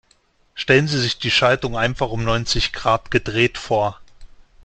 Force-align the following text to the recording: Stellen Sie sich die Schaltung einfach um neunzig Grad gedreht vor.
Stellen 0.55 0.87
Sie 0.87 0.99
sich 0.99 1.19
die 1.19 1.29
Schaltung 1.29 1.77
einfach 1.77 2.09
um 2.09 2.23
neunzig 2.23 2.73
Grad 2.73 3.11
gedreht 3.11 3.59
vor. 3.59 4.01